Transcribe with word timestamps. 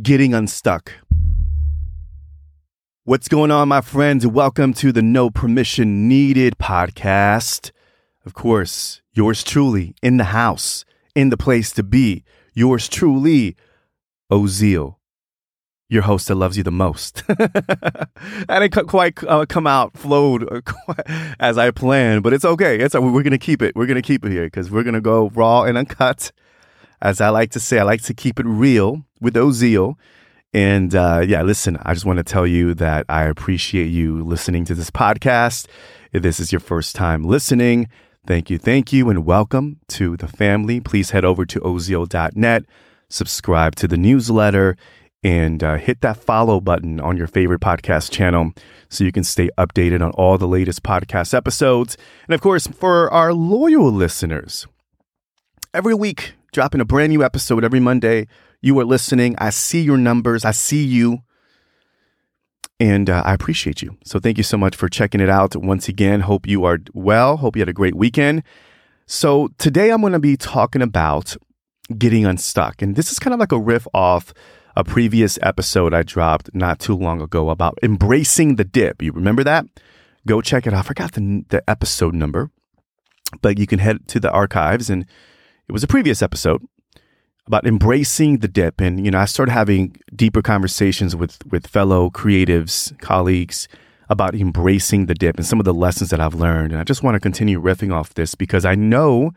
getting 0.00 0.34
unstuck. 0.34 0.92
What's 3.04 3.28
going 3.28 3.50
on, 3.50 3.68
my 3.68 3.80
friends? 3.80 4.26
Welcome 4.26 4.74
to 4.74 4.92
the 4.92 5.00
No 5.00 5.30
Permission 5.30 6.06
Needed 6.08 6.58
podcast. 6.58 7.70
Of 8.26 8.34
course, 8.34 9.00
yours 9.14 9.42
truly 9.42 9.94
in 10.02 10.18
the 10.18 10.24
house, 10.24 10.84
in 11.14 11.30
the 11.30 11.38
place 11.38 11.72
to 11.72 11.82
be. 11.82 12.22
Yours 12.52 12.86
truly, 12.86 13.56
Ozeal, 14.30 14.96
your 15.88 16.02
host 16.02 16.28
that 16.28 16.34
loves 16.34 16.58
you 16.58 16.62
the 16.62 16.70
most. 16.70 17.22
I 18.48 18.60
didn't 18.60 18.88
quite 18.88 19.24
uh, 19.24 19.46
come 19.46 19.66
out 19.66 19.96
flowed 19.96 20.62
as 21.40 21.56
I 21.56 21.70
planned, 21.70 22.22
but 22.22 22.34
it's 22.34 22.44
okay. 22.44 22.78
It's 22.78 22.94
we're 22.94 23.22
gonna 23.22 23.38
keep 23.38 23.62
it. 23.62 23.74
We're 23.74 23.86
gonna 23.86 24.02
keep 24.02 24.22
it 24.26 24.32
here 24.32 24.44
because 24.44 24.70
we're 24.70 24.82
gonna 24.82 25.00
go 25.00 25.30
raw 25.30 25.62
and 25.62 25.78
uncut. 25.78 26.30
As 27.00 27.20
I 27.20 27.28
like 27.28 27.52
to 27.52 27.60
say, 27.60 27.78
I 27.78 27.84
like 27.84 28.02
to 28.02 28.14
keep 28.14 28.40
it 28.40 28.46
real 28.46 29.04
with 29.20 29.34
Ozeal. 29.34 29.94
And 30.52 30.94
uh, 30.94 31.24
yeah, 31.26 31.42
listen, 31.42 31.78
I 31.82 31.94
just 31.94 32.06
want 32.06 32.16
to 32.16 32.24
tell 32.24 32.46
you 32.46 32.74
that 32.74 33.06
I 33.08 33.24
appreciate 33.24 33.88
you 33.88 34.24
listening 34.24 34.64
to 34.64 34.74
this 34.74 34.90
podcast. 34.90 35.66
If 36.12 36.22
this 36.22 36.40
is 36.40 36.50
your 36.50 36.60
first 36.60 36.96
time 36.96 37.22
listening, 37.22 37.88
thank 38.26 38.50
you, 38.50 38.58
thank 38.58 38.92
you, 38.92 39.10
and 39.10 39.24
welcome 39.24 39.78
to 39.88 40.16
the 40.16 40.26
family. 40.26 40.80
Please 40.80 41.10
head 41.10 41.24
over 41.24 41.44
to 41.44 41.60
ozeal.net, 41.60 42.64
subscribe 43.10 43.76
to 43.76 43.86
the 43.86 43.98
newsletter, 43.98 44.76
and 45.22 45.62
uh, 45.62 45.76
hit 45.76 46.00
that 46.00 46.16
follow 46.16 46.60
button 46.60 46.98
on 46.98 47.16
your 47.16 47.26
favorite 47.26 47.60
podcast 47.60 48.10
channel 48.10 48.52
so 48.88 49.04
you 49.04 49.12
can 49.12 49.24
stay 49.24 49.50
updated 49.58 50.00
on 50.00 50.10
all 50.12 50.38
the 50.38 50.48
latest 50.48 50.82
podcast 50.82 51.34
episodes. 51.34 51.96
And 52.26 52.34
of 52.34 52.40
course, 52.40 52.66
for 52.66 53.12
our 53.12 53.34
loyal 53.34 53.92
listeners, 53.92 54.66
every 55.74 55.94
week 55.94 56.32
dropping 56.52 56.80
a 56.80 56.84
brand 56.84 57.10
new 57.10 57.22
episode 57.22 57.64
every 57.64 57.80
Monday. 57.80 58.26
You 58.60 58.78
are 58.80 58.84
listening. 58.84 59.36
I 59.38 59.50
see 59.50 59.80
your 59.80 59.96
numbers. 59.96 60.44
I 60.44 60.50
see 60.50 60.84
you. 60.84 61.18
And 62.80 63.10
uh, 63.10 63.22
I 63.24 63.34
appreciate 63.34 63.82
you. 63.82 63.96
So 64.04 64.18
thank 64.20 64.38
you 64.38 64.44
so 64.44 64.56
much 64.56 64.76
for 64.76 64.88
checking 64.88 65.20
it 65.20 65.28
out 65.28 65.56
once 65.56 65.88
again. 65.88 66.20
Hope 66.20 66.46
you 66.46 66.64
are 66.64 66.78
well. 66.94 67.38
Hope 67.38 67.56
you 67.56 67.60
had 67.60 67.68
a 67.68 67.72
great 67.72 67.94
weekend. 67.94 68.42
So 69.06 69.48
today 69.58 69.90
I'm 69.90 70.00
going 70.00 70.12
to 70.12 70.18
be 70.18 70.36
talking 70.36 70.82
about 70.82 71.36
getting 71.96 72.26
unstuck. 72.26 72.82
And 72.82 72.94
this 72.94 73.10
is 73.10 73.18
kind 73.18 73.34
of 73.34 73.40
like 73.40 73.52
a 73.52 73.58
riff 73.58 73.86
off 73.94 74.32
a 74.76 74.84
previous 74.84 75.38
episode 75.42 75.92
I 75.92 76.04
dropped 76.04 76.54
not 76.54 76.78
too 76.78 76.96
long 76.96 77.20
ago 77.20 77.50
about 77.50 77.78
embracing 77.82 78.56
the 78.56 78.64
dip. 78.64 79.02
You 79.02 79.10
remember 79.10 79.42
that? 79.42 79.66
Go 80.26 80.40
check 80.40 80.66
it 80.66 80.72
out. 80.72 80.80
I 80.80 80.82
forgot 80.82 81.12
the, 81.12 81.44
the 81.48 81.68
episode 81.68 82.14
number, 82.14 82.50
but 83.42 83.58
you 83.58 83.66
can 83.66 83.80
head 83.80 84.06
to 84.08 84.20
the 84.20 84.30
archives 84.30 84.88
and 84.88 85.04
it 85.68 85.72
was 85.72 85.84
a 85.84 85.88
previous 85.88 86.22
episode 86.22 86.62
about 87.46 87.66
embracing 87.66 88.38
the 88.38 88.48
dip. 88.48 88.80
And, 88.80 89.04
you 89.04 89.10
know, 89.10 89.18
I 89.18 89.24
started 89.26 89.52
having 89.52 89.96
deeper 90.14 90.42
conversations 90.42 91.14
with, 91.14 91.38
with 91.50 91.66
fellow 91.66 92.10
creatives, 92.10 92.98
colleagues 93.00 93.68
about 94.08 94.34
embracing 94.34 95.06
the 95.06 95.14
dip 95.14 95.36
and 95.36 95.46
some 95.46 95.58
of 95.58 95.64
the 95.64 95.74
lessons 95.74 96.10
that 96.10 96.20
I've 96.20 96.34
learned. 96.34 96.72
And 96.72 96.80
I 96.80 96.84
just 96.84 97.02
want 97.02 97.14
to 97.14 97.20
continue 97.20 97.60
riffing 97.60 97.92
off 97.92 98.14
this 98.14 98.34
because 98.34 98.64
I 98.64 98.74
know 98.74 99.32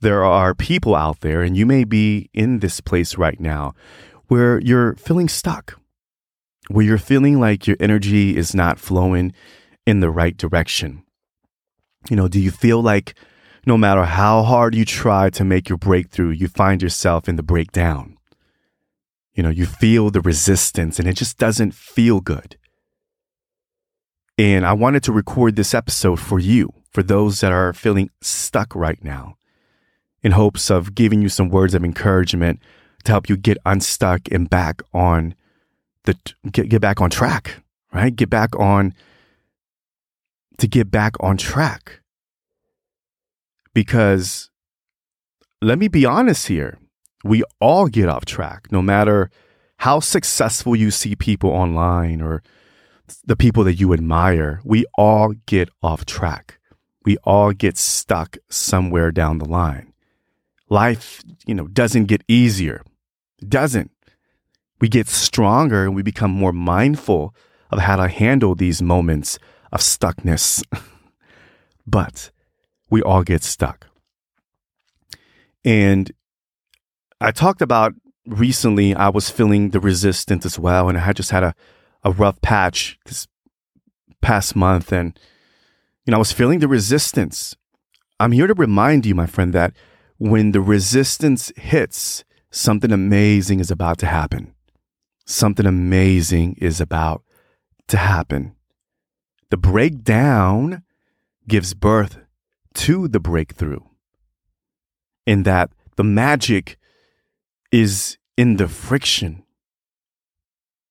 there 0.00 0.24
are 0.24 0.54
people 0.54 0.96
out 0.96 1.20
there, 1.20 1.42
and 1.42 1.56
you 1.56 1.64
may 1.64 1.84
be 1.84 2.28
in 2.34 2.58
this 2.58 2.80
place 2.80 3.16
right 3.16 3.38
now 3.38 3.72
where 4.26 4.60
you're 4.60 4.94
feeling 4.96 5.28
stuck, 5.28 5.78
where 6.68 6.84
you're 6.84 6.98
feeling 6.98 7.38
like 7.38 7.66
your 7.68 7.76
energy 7.78 8.36
is 8.36 8.54
not 8.54 8.80
flowing 8.80 9.32
in 9.86 10.00
the 10.00 10.10
right 10.10 10.36
direction. 10.36 11.04
You 12.10 12.16
know, 12.16 12.26
do 12.26 12.40
you 12.40 12.50
feel 12.50 12.82
like 12.82 13.14
no 13.64 13.78
matter 13.78 14.04
how 14.04 14.42
hard 14.42 14.74
you 14.74 14.84
try 14.84 15.30
to 15.30 15.44
make 15.44 15.68
your 15.68 15.78
breakthrough, 15.78 16.30
you 16.30 16.48
find 16.48 16.82
yourself 16.82 17.28
in 17.28 17.36
the 17.36 17.42
breakdown. 17.42 18.16
You 19.34 19.42
know, 19.42 19.50
you 19.50 19.66
feel 19.66 20.10
the 20.10 20.20
resistance 20.20 20.98
and 20.98 21.08
it 21.08 21.16
just 21.16 21.38
doesn't 21.38 21.72
feel 21.74 22.20
good. 22.20 22.56
And 24.36 24.66
I 24.66 24.72
wanted 24.72 25.02
to 25.04 25.12
record 25.12 25.56
this 25.56 25.74
episode 25.74 26.18
for 26.18 26.38
you, 26.38 26.72
for 26.90 27.02
those 27.02 27.40
that 27.40 27.52
are 27.52 27.72
feeling 27.72 28.10
stuck 28.20 28.74
right 28.74 29.02
now, 29.02 29.36
in 30.22 30.32
hopes 30.32 30.70
of 30.70 30.94
giving 30.94 31.22
you 31.22 31.28
some 31.28 31.48
words 31.48 31.74
of 31.74 31.84
encouragement 31.84 32.60
to 33.04 33.12
help 33.12 33.28
you 33.28 33.36
get 33.36 33.58
unstuck 33.64 34.22
and 34.30 34.50
back 34.50 34.82
on 34.92 35.34
the 36.04 36.16
get, 36.50 36.68
get 36.68 36.80
back 36.80 37.00
on 37.00 37.10
track, 37.10 37.62
right? 37.92 38.14
Get 38.14 38.30
back 38.30 38.58
on 38.58 38.94
to 40.58 40.66
get 40.66 40.90
back 40.90 41.14
on 41.20 41.36
track 41.36 42.01
because 43.74 44.50
let 45.60 45.78
me 45.78 45.88
be 45.88 46.04
honest 46.04 46.48
here. 46.48 46.78
We 47.24 47.44
all 47.60 47.86
get 47.86 48.08
off 48.08 48.24
track, 48.24 48.72
no 48.72 48.82
matter 48.82 49.30
how 49.78 50.00
successful 50.00 50.74
you 50.74 50.90
see 50.90 51.14
people 51.14 51.50
online 51.50 52.20
or 52.20 52.42
the 53.24 53.36
people 53.36 53.64
that 53.64 53.74
you 53.74 53.92
admire. 53.92 54.60
We 54.64 54.84
all 54.96 55.34
get 55.46 55.68
off 55.82 56.04
track. 56.04 56.58
We 57.04 57.16
all 57.24 57.52
get 57.52 57.76
stuck 57.78 58.36
somewhere 58.48 59.12
down 59.12 59.38
the 59.38 59.48
line. 59.48 59.92
Life, 60.68 61.22
you 61.46 61.54
know, 61.54 61.66
doesn't 61.66 62.06
get 62.06 62.22
easier. 62.28 62.82
It 63.40 63.50
doesn't. 63.50 63.90
We 64.80 64.88
get 64.88 65.08
stronger 65.08 65.84
and 65.84 65.94
we 65.94 66.02
become 66.02 66.30
more 66.30 66.52
mindful 66.52 67.34
of 67.70 67.80
how 67.80 67.96
to 67.96 68.08
handle 68.08 68.54
these 68.54 68.82
moments 68.82 69.38
of 69.70 69.80
stuckness. 69.80 70.62
but 71.86 72.30
we 72.92 73.02
all 73.02 73.22
get 73.22 73.42
stuck. 73.42 73.86
And 75.64 76.12
I 77.22 77.30
talked 77.30 77.62
about 77.62 77.94
recently, 78.26 78.94
I 78.94 79.08
was 79.08 79.30
feeling 79.30 79.70
the 79.70 79.80
resistance 79.80 80.44
as 80.44 80.58
well. 80.58 80.90
And 80.90 80.98
I 80.98 81.14
just 81.14 81.30
had 81.30 81.42
a, 81.42 81.54
a 82.04 82.10
rough 82.10 82.38
patch 82.42 82.98
this 83.06 83.26
past 84.20 84.54
month. 84.54 84.92
And, 84.92 85.18
you 86.04 86.10
know, 86.10 86.18
I 86.18 86.18
was 86.18 86.32
feeling 86.32 86.58
the 86.58 86.68
resistance. 86.68 87.56
I'm 88.20 88.32
here 88.32 88.46
to 88.46 88.54
remind 88.54 89.06
you, 89.06 89.14
my 89.14 89.26
friend, 89.26 89.54
that 89.54 89.72
when 90.18 90.52
the 90.52 90.60
resistance 90.60 91.50
hits, 91.56 92.24
something 92.50 92.92
amazing 92.92 93.60
is 93.60 93.70
about 93.70 93.96
to 94.00 94.06
happen. 94.06 94.52
Something 95.24 95.64
amazing 95.64 96.56
is 96.58 96.78
about 96.78 97.22
to 97.88 97.96
happen. 97.96 98.54
The 99.48 99.56
breakdown 99.56 100.82
gives 101.48 101.72
birth 101.72 102.18
to 102.74 103.08
the 103.08 103.20
breakthrough. 103.20 103.80
In 105.26 105.44
that 105.44 105.70
the 105.96 106.04
magic 106.04 106.78
is 107.70 108.18
in 108.36 108.56
the 108.56 108.68
friction. 108.68 109.44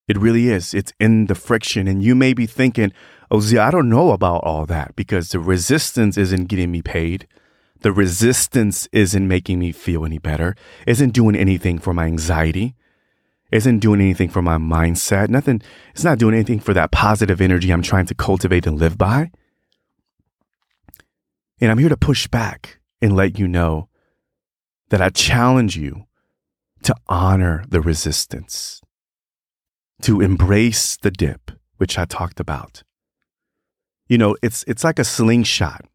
It 0.08 0.18
really 0.18 0.50
is. 0.50 0.74
It's 0.74 0.94
in 1.00 1.28
the 1.28 1.36
friction. 1.36 1.88
And 1.88 2.04
you 2.04 2.16
may 2.16 2.34
be 2.34 2.46
thinking, 2.46 2.92
oh, 3.30 3.42
I 3.58 3.72
don't 3.72 3.90
know 3.90 4.12
about 4.12 4.44
all 4.44 4.66
that 4.66 4.96
because 4.96 5.30
the 5.30 5.40
resistance 5.40 6.18
isn't 6.18 6.46
getting 6.46 6.72
me 6.72 6.82
paid. 6.82 7.28
The 7.82 7.92
resistance 7.92 8.88
isn't 8.92 9.28
making 9.28 9.60
me 9.60 9.72
feel 9.72 10.06
any 10.06 10.20
better, 10.20 10.56
isn't 10.86 11.12
doing 11.12 11.36
anything 11.36 11.80
for 11.80 11.94
my 11.94 12.06
anxiety, 12.06 12.76
isn't 13.52 13.80
doing 13.80 14.00
anything 14.00 14.30
for 14.30 14.42
my 14.42 14.58
mindset. 14.58 15.30
Nothing, 15.30 15.62
it's 15.94 16.04
not 16.04 16.20
doing 16.20 16.36
anything 16.36 16.60
for 16.60 16.74
that 16.74 16.92
positive 16.92 17.42
energy 17.42 17.72
I'm 17.72 17.82
trying 17.82 18.06
to 18.06 18.16
cultivate 18.16 18.68
and 18.68 18.78
live 18.78 18.98
by. 18.98 19.32
And 21.62 21.70
I'm 21.70 21.78
here 21.78 21.90
to 21.90 21.98
push 21.98 22.28
back 22.28 22.80
and 23.02 23.16
let 23.16 23.38
you 23.38 23.48
know 23.48 23.88
that 24.90 25.02
I 25.02 25.10
challenge 25.10 25.78
you 25.78 26.06
to 26.84 26.96
honor 27.08 27.64
the 27.70 27.80
resistance, 27.80 28.82
to 30.02 30.22
embrace 30.22 30.98
the 30.98 31.12
dip, 31.12 31.52
which 31.78 32.00
I 32.00 32.06
talked 32.06 32.40
about. 32.40 32.82
You 34.08 34.18
know, 34.18 34.36
it's 34.42 34.64
it's 34.68 34.84
like 34.84 34.98
a 34.98 35.04
slingshot. 35.04 35.86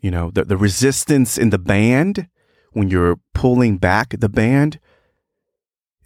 You 0.00 0.10
know, 0.10 0.30
the, 0.30 0.44
the 0.44 0.56
resistance 0.56 1.36
in 1.36 1.50
the 1.50 1.58
band, 1.58 2.28
when 2.72 2.88
you're 2.88 3.18
pulling 3.34 3.76
back 3.76 4.18
the 4.18 4.28
band, 4.28 4.80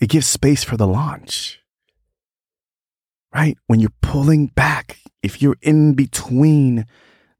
it 0.00 0.08
gives 0.08 0.26
space 0.26 0.64
for 0.64 0.76
the 0.76 0.86
launch. 0.86 1.60
Right? 3.32 3.56
When 3.68 3.78
you're 3.78 3.94
pulling 4.02 4.48
back, 4.48 4.98
if 5.22 5.40
you're 5.40 5.56
in 5.62 5.94
between 5.94 6.86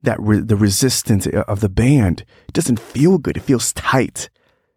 that 0.03 0.21
re- 0.21 0.41
the 0.41 0.57
resistance 0.57 1.27
of 1.27 1.61
the 1.61 1.69
band. 1.69 2.25
It 2.49 2.55
doesn't 2.55 2.81
feel 2.81 3.19
good. 3.19 3.37
It 3.37 3.43
feels 3.43 3.73
tight. 3.73 4.31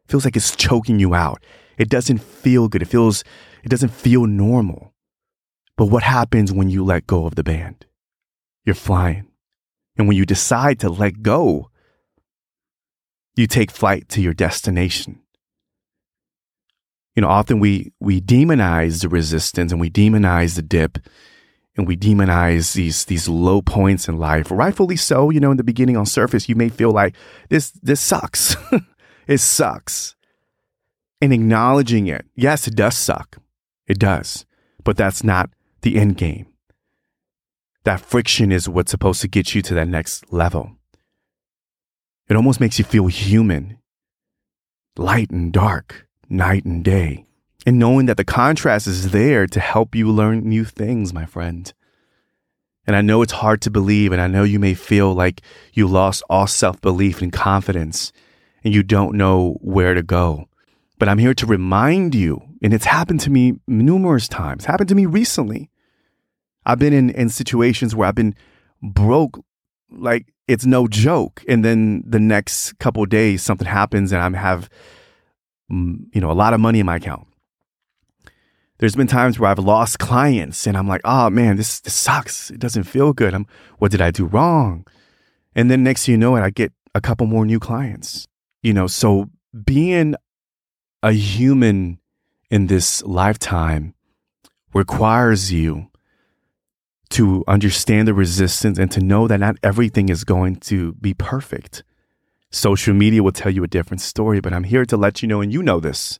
It 0.05 0.11
feels 0.11 0.25
like 0.25 0.35
it's 0.35 0.55
choking 0.55 0.99
you 0.99 1.13
out. 1.13 1.43
It 1.77 1.89
doesn't 1.89 2.19
feel 2.19 2.67
good. 2.67 2.81
It 2.81 2.87
feels 2.87 3.23
it 3.63 3.69
doesn't 3.69 3.89
feel 3.89 4.25
normal. 4.25 4.93
But 5.77 5.85
what 5.85 6.03
happens 6.03 6.51
when 6.51 6.69
you 6.69 6.83
let 6.83 7.07
go 7.07 7.25
of 7.25 7.35
the 7.35 7.43
band? 7.43 7.85
You're 8.65 8.75
flying. 8.75 9.27
And 9.97 10.07
when 10.07 10.17
you 10.17 10.25
decide 10.25 10.79
to 10.79 10.89
let 10.89 11.21
go, 11.21 11.69
you 13.35 13.47
take 13.47 13.71
flight 13.71 14.09
to 14.09 14.21
your 14.21 14.33
destination. 14.33 15.21
You 17.15 17.21
know, 17.21 17.29
often 17.29 17.59
we 17.59 17.93
we 17.99 18.21
demonize 18.21 19.01
the 19.01 19.09
resistance 19.09 19.71
and 19.71 19.79
we 19.79 19.89
demonize 19.89 20.55
the 20.55 20.61
dip 20.61 20.97
and 21.75 21.87
we 21.87 21.97
demonize 21.97 22.73
these 22.73 23.05
these 23.05 23.27
low 23.27 23.61
points 23.61 24.07
in 24.07 24.17
life 24.17 24.51
rightfully 24.51 24.95
so 24.95 25.29
you 25.29 25.39
know 25.39 25.51
in 25.51 25.57
the 25.57 25.63
beginning 25.63 25.97
on 25.97 26.05
surface 26.05 26.47
you 26.47 26.55
may 26.55 26.69
feel 26.69 26.91
like 26.91 27.15
this 27.49 27.71
this 27.81 27.99
sucks 28.01 28.55
it 29.27 29.39
sucks 29.39 30.15
and 31.21 31.33
acknowledging 31.33 32.07
it 32.07 32.25
yes 32.35 32.67
it 32.67 32.75
does 32.75 32.97
suck 32.97 33.37
It 33.87 33.99
does. 33.99 34.45
But 34.83 34.97
that's 34.97 35.23
not 35.23 35.49
the 35.81 35.97
end 35.99 36.17
game. 36.17 36.47
That 37.83 37.99
friction 37.99 38.51
is 38.51 38.69
what's 38.69 38.91
supposed 38.91 39.21
to 39.21 39.27
get 39.27 39.53
you 39.53 39.61
to 39.63 39.73
that 39.73 39.87
next 39.87 40.31
level. 40.31 40.77
It 42.29 42.35
almost 42.35 42.61
makes 42.61 42.79
you 42.79 42.85
feel 42.85 43.07
human, 43.07 43.77
light 44.97 45.29
and 45.31 45.51
dark, 45.51 46.07
night 46.29 46.63
and 46.63 46.83
day. 46.83 47.25
And 47.65 47.79
knowing 47.79 48.07
that 48.07 48.17
the 48.17 48.25
contrast 48.25 48.87
is 48.87 49.11
there 49.11 49.47
to 49.47 49.59
help 49.59 49.95
you 49.95 50.11
learn 50.11 50.47
new 50.47 50.65
things, 50.65 51.13
my 51.13 51.25
friend. 51.25 51.71
And 52.85 52.95
I 52.95 53.01
know 53.01 53.21
it's 53.21 53.33
hard 53.33 53.61
to 53.61 53.71
believe, 53.71 54.11
and 54.11 54.21
I 54.21 54.27
know 54.27 54.43
you 54.43 54.59
may 54.59 54.73
feel 54.73 55.13
like 55.13 55.41
you 55.71 55.87
lost 55.87 56.23
all 56.29 56.47
self 56.47 56.81
belief 56.81 57.21
and 57.21 57.31
confidence, 57.31 58.11
and 58.63 58.73
you 58.73 58.83
don't 58.83 59.15
know 59.15 59.57
where 59.61 59.93
to 59.93 60.03
go. 60.03 60.49
But 60.99 61.07
I'm 61.07 61.17
here 61.17 61.33
to 61.35 61.45
remind 61.45 62.13
you, 62.13 62.41
and 62.61 62.73
it's 62.73 62.85
happened 62.85 63.21
to 63.21 63.29
me 63.29 63.53
numerous 63.67 64.27
times, 64.27 64.65
happened 64.65 64.89
to 64.89 64.95
me 64.95 65.05
recently. 65.05 65.69
I've 66.65 66.79
been 66.79 66.93
in, 66.93 67.09
in 67.11 67.29
situations 67.29 67.95
where 67.95 68.07
I've 68.07 68.15
been 68.15 68.35
broke 68.81 69.39
like 69.89 70.33
it's 70.47 70.65
no 70.65 70.87
joke. 70.87 71.43
And 71.47 71.63
then 71.63 72.03
the 72.05 72.19
next 72.19 72.77
couple 72.79 73.05
days, 73.05 73.41
something 73.41 73.67
happens 73.67 74.11
and 74.11 74.21
I 74.35 74.39
have, 74.39 74.69
mm, 75.71 76.05
you 76.13 76.21
know, 76.21 76.31
a 76.31 76.33
lot 76.33 76.53
of 76.53 76.59
money 76.59 76.79
in 76.79 76.85
my 76.85 76.97
account. 76.97 77.27
There's 78.83 78.97
been 78.97 79.07
times 79.07 79.39
where 79.39 79.49
I've 79.49 79.59
lost 79.59 79.99
clients 79.99 80.67
and 80.67 80.75
I'm 80.75 80.89
like, 80.89 80.99
oh 81.05 81.29
man, 81.29 81.55
this, 81.55 81.79
this 81.79 81.93
sucks. 81.93 82.51
It 82.51 82.59
doesn't 82.59 82.83
feel 82.83 83.13
good. 83.13 83.33
I'm, 83.33 83.47
what 83.77 83.91
did 83.91 84.01
I 84.01 84.11
do 84.11 84.25
wrong? 84.25 84.85
And 85.55 85.71
then 85.71 85.83
next 85.83 86.05
thing 86.05 86.11
you 86.11 86.17
know 86.17 86.35
it, 86.35 86.41
I 86.41 86.49
get 86.49 86.73
a 86.93 86.99
couple 86.99 87.25
more 87.25 87.45
new 87.45 87.61
clients. 87.61 88.27
You 88.61 88.73
know, 88.73 88.87
so 88.87 89.29
being 89.63 90.15
a 91.01 91.13
human 91.13 91.99
in 92.51 92.67
this 92.67 93.01
lifetime 93.03 93.93
requires 94.73 95.49
you 95.49 95.87
to 97.11 97.45
understand 97.47 98.09
the 98.09 98.13
resistance 98.13 98.77
and 98.77 98.91
to 98.91 98.99
know 98.99 99.29
that 99.29 99.39
not 99.39 99.55
everything 99.63 100.09
is 100.09 100.25
going 100.25 100.57
to 100.57 100.91
be 100.95 101.13
perfect. 101.13 101.85
Social 102.51 102.93
media 102.93 103.23
will 103.23 103.31
tell 103.31 103.53
you 103.53 103.63
a 103.63 103.67
different 103.67 104.01
story, 104.01 104.41
but 104.41 104.51
I'm 104.51 104.65
here 104.65 104.85
to 104.87 104.97
let 104.97 105.21
you 105.21 105.29
know, 105.29 105.39
and 105.39 105.53
you 105.53 105.63
know 105.63 105.79
this, 105.79 106.19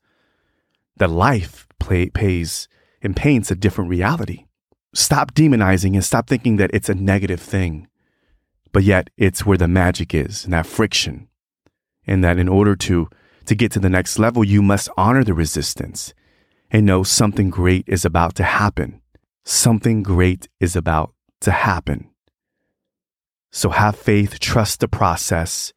that 0.98 1.10
life 1.10 1.68
play, 1.80 2.10
pays 2.10 2.68
and 3.01 3.16
paints 3.16 3.51
a 3.51 3.56
different 3.56 3.90
reality. 3.90 4.45
Stop 4.94 5.34
demonizing 5.34 5.94
and 5.94 6.04
stop 6.04 6.28
thinking 6.28 6.57
that 6.57 6.72
it's 6.74 6.90
a 6.90 6.95
negative 6.95 7.42
thing, 7.42 7.88
but 8.72 8.84
yet 8.84 9.10
it's 9.18 9.45
where 9.45 9.57
the 9.57 9.68
magic 9.68 10.13
is 10.13 10.44
and 10.45 10.54
that 10.54 10.68
friction. 10.68 11.28
And 12.06 12.24
that 12.24 12.38
in 12.38 12.50
order 12.50 12.75
to, 12.75 13.07
to 13.45 13.56
get 13.56 13.72
to 13.72 13.80
the 13.80 13.90
next 13.90 14.19
level, 14.19 14.44
you 14.44 14.62
must 14.62 14.90
honor 14.98 15.24
the 15.24 15.34
resistance 15.34 16.13
and 16.69 16.86
know 16.86 17.04
something 17.04 17.50
great 17.50 17.86
is 17.88 18.04
about 18.04 18.36
to 18.36 18.44
happen 18.44 19.01
something 19.44 20.04
great 20.04 20.48
is 20.60 20.75
about 20.75 21.13
to 21.42 21.51
happen. 21.51 22.10
So 23.51 23.69
have 23.69 23.95
faith, 23.95 24.40
trust 24.40 24.80
the 24.80 24.88
process, 24.88 25.74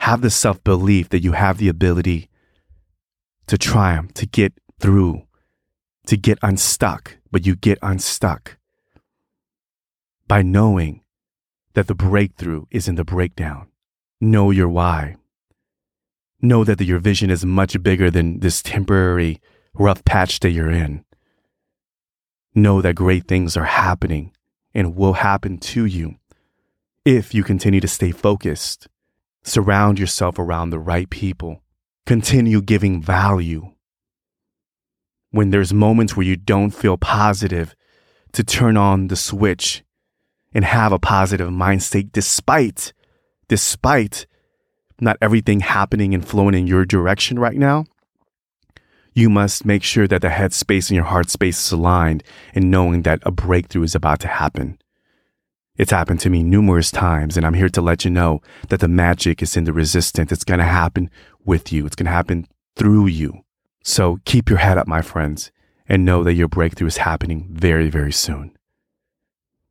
have 0.00 0.22
the 0.22 0.30
self 0.30 0.62
belief 0.64 1.08
that 1.10 1.22
you 1.22 1.32
have 1.32 1.58
the 1.58 1.68
ability 1.68 2.28
to 3.46 3.58
triumph, 3.58 4.14
to 4.14 4.26
get 4.26 4.52
through, 4.80 5.22
to 6.06 6.16
get 6.16 6.38
unstuck, 6.42 7.16
but 7.30 7.46
you 7.46 7.56
get 7.56 7.78
unstuck 7.82 8.58
by 10.26 10.42
knowing 10.42 11.02
that 11.74 11.86
the 11.86 11.94
breakthrough 11.94 12.64
is 12.70 12.88
in 12.88 12.94
the 12.94 13.04
breakdown. 13.04 13.68
Know 14.20 14.50
your 14.50 14.68
why. 14.68 15.16
Know 16.40 16.64
that 16.64 16.80
your 16.80 16.98
vision 16.98 17.30
is 17.30 17.44
much 17.44 17.82
bigger 17.82 18.10
than 18.10 18.40
this 18.40 18.62
temporary 18.62 19.40
rough 19.74 20.04
patch 20.04 20.40
that 20.40 20.50
you're 20.50 20.70
in 20.70 21.04
know 22.56 22.80
that 22.80 22.94
great 22.94 23.28
things 23.28 23.56
are 23.56 23.64
happening 23.64 24.32
and 24.74 24.96
will 24.96 25.12
happen 25.12 25.58
to 25.58 25.84
you 25.84 26.16
if 27.04 27.34
you 27.34 27.44
continue 27.44 27.80
to 27.80 27.86
stay 27.86 28.10
focused, 28.10 28.88
surround 29.44 29.98
yourself 29.98 30.38
around 30.38 30.70
the 30.70 30.78
right 30.78 31.08
people, 31.08 31.62
continue 32.06 32.62
giving 32.62 33.02
value. 33.02 33.72
When 35.30 35.50
there's 35.50 35.74
moments 35.74 36.16
where 36.16 36.26
you 36.26 36.36
don't 36.36 36.70
feel 36.70 36.96
positive, 36.96 37.74
to 38.32 38.44
turn 38.44 38.76
on 38.76 39.08
the 39.08 39.16
switch 39.16 39.82
and 40.52 40.64
have 40.64 40.92
a 40.92 40.98
positive 40.98 41.50
mind 41.50 41.82
state 41.82 42.12
despite, 42.12 42.92
despite 43.48 44.26
not 45.00 45.16
everything 45.20 45.60
happening 45.60 46.14
and 46.14 46.26
flowing 46.26 46.54
in 46.54 46.66
your 46.66 46.84
direction 46.84 47.38
right 47.38 47.56
now 47.56 47.84
you 49.16 49.30
must 49.30 49.64
make 49.64 49.82
sure 49.82 50.06
that 50.06 50.20
the 50.20 50.28
head 50.28 50.52
space 50.52 50.90
and 50.90 50.94
your 50.94 51.06
heart 51.06 51.30
space 51.30 51.58
is 51.58 51.72
aligned 51.72 52.22
and 52.54 52.70
knowing 52.70 53.00
that 53.02 53.18
a 53.22 53.30
breakthrough 53.30 53.82
is 53.82 53.94
about 53.94 54.20
to 54.20 54.28
happen. 54.28 54.78
It's 55.78 55.90
happened 55.90 56.20
to 56.20 56.30
me 56.30 56.42
numerous 56.42 56.90
times, 56.90 57.36
and 57.36 57.46
I'm 57.46 57.54
here 57.54 57.70
to 57.70 57.80
let 57.80 58.04
you 58.04 58.10
know 58.10 58.42
that 58.68 58.80
the 58.80 58.88
magic 58.88 59.42
is 59.42 59.56
in 59.56 59.64
the 59.64 59.72
resistance. 59.72 60.32
It's 60.32 60.44
going 60.44 60.58
to 60.58 60.64
happen 60.64 61.10
with 61.46 61.72
you. 61.72 61.86
It's 61.86 61.96
going 61.96 62.06
to 62.06 62.12
happen 62.12 62.46
through 62.76 63.06
you. 63.06 63.42
So 63.82 64.18
keep 64.24 64.50
your 64.50 64.58
head 64.58 64.78
up, 64.78 64.86
my 64.86 65.00
friends, 65.00 65.50
and 65.88 66.04
know 66.04 66.24
that 66.24 66.34
your 66.34 66.48
breakthrough 66.48 66.88
is 66.88 66.98
happening 66.98 67.48
very, 67.52 67.88
very 67.88 68.12
soon. 68.12 68.56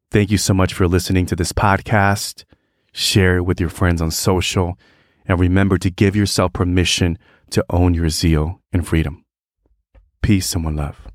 Thank 0.10 0.32
you 0.32 0.38
so 0.38 0.54
much 0.54 0.74
for 0.74 0.88
listening 0.88 1.26
to 1.28 1.36
this 1.36 1.52
podcast. 1.52 2.46
Share 2.94 3.38
it 3.38 3.44
with 3.44 3.60
your 3.60 3.70
friends 3.70 4.02
on 4.02 4.12
social, 4.12 4.80
and 5.26 5.40
remember 5.40 5.78
to 5.78 5.90
give 5.90 6.16
yourself 6.16 6.54
permission 6.54 7.18
to 7.50 7.66
own 7.70 7.94
your 7.94 8.10
zeal 8.10 8.62
and 8.72 8.88
freedom. 8.88 9.26
Peace 10.22 10.56
and 10.56 10.76
love. 10.76 11.15